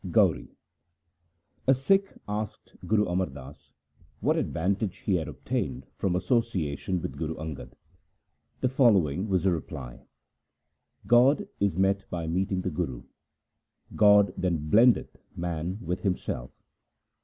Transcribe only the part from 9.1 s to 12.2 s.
was the reply:— God is met